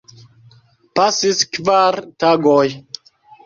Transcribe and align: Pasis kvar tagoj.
Pasis 0.99 1.45
kvar 1.53 2.01
tagoj. 2.27 2.67